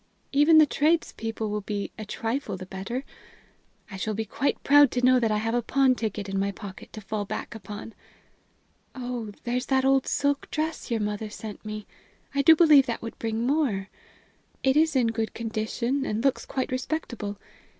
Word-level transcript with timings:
Even 0.31 0.57
the 0.57 0.65
tradespeople 0.65 1.51
will 1.51 1.61
be 1.61 1.91
a 1.95 2.03
trifle 2.05 2.57
the 2.57 2.65
better. 2.65 3.03
I 3.91 3.97
shall 3.97 4.15
be 4.15 4.25
quite 4.25 4.63
proud 4.63 4.89
to 4.93 5.05
know 5.05 5.19
that 5.19 5.29
I 5.31 5.37
have 5.37 5.53
a 5.53 5.61
pawn 5.61 5.93
ticket 5.93 6.27
in 6.27 6.39
my 6.39 6.51
pocket 6.51 6.91
to 6.93 7.01
fall 7.01 7.23
back 7.23 7.53
upon. 7.53 7.93
Oh, 8.95 9.31
there's 9.43 9.67
that 9.67 9.85
old 9.85 10.07
silk 10.07 10.49
dress 10.49 10.89
your 10.89 11.01
mother 11.01 11.29
sent 11.29 11.63
me 11.63 11.85
I 12.33 12.41
do 12.41 12.55
believe 12.55 12.87
that 12.87 13.03
would 13.03 13.19
bring 13.19 13.45
more. 13.45 13.89
It 14.63 14.75
is 14.75 14.95
in 14.95 15.09
good 15.09 15.35
condition, 15.35 16.03
and 16.03 16.23
looks 16.23 16.47
quite 16.47 16.71
respectable. 16.71 17.37